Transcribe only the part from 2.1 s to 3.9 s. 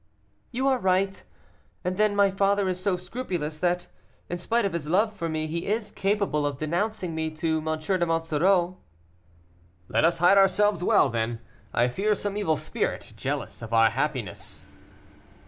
my father is so scrupulous that,